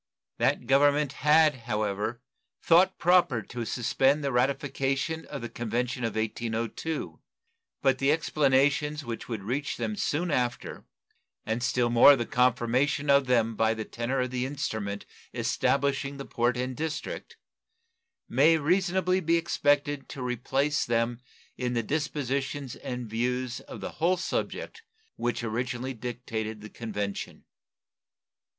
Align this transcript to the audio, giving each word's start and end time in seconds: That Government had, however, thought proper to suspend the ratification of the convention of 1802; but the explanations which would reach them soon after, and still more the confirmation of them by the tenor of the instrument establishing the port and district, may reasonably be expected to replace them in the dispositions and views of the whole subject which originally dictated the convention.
That 0.39 0.65
Government 0.65 1.13
had, 1.13 1.53
however, 1.67 2.23
thought 2.63 2.97
proper 2.97 3.43
to 3.43 3.65
suspend 3.65 4.23
the 4.23 4.31
ratification 4.31 5.25
of 5.25 5.43
the 5.43 5.47
convention 5.47 6.03
of 6.03 6.15
1802; 6.15 7.21
but 7.83 7.99
the 7.99 8.11
explanations 8.11 9.05
which 9.05 9.29
would 9.29 9.43
reach 9.43 9.77
them 9.77 9.95
soon 9.95 10.31
after, 10.31 10.87
and 11.45 11.61
still 11.61 11.91
more 11.91 12.15
the 12.15 12.25
confirmation 12.25 13.11
of 13.11 13.27
them 13.27 13.55
by 13.55 13.75
the 13.75 13.85
tenor 13.85 14.21
of 14.21 14.31
the 14.31 14.43
instrument 14.47 15.05
establishing 15.35 16.17
the 16.17 16.25
port 16.25 16.57
and 16.57 16.75
district, 16.75 17.37
may 18.27 18.57
reasonably 18.57 19.19
be 19.19 19.37
expected 19.37 20.09
to 20.09 20.23
replace 20.23 20.83
them 20.83 21.21
in 21.57 21.73
the 21.73 21.83
dispositions 21.83 22.75
and 22.77 23.07
views 23.07 23.59
of 23.59 23.81
the 23.81 23.91
whole 24.01 24.17
subject 24.17 24.81
which 25.15 25.43
originally 25.43 25.93
dictated 25.93 26.61
the 26.61 26.69
convention. 26.71 27.43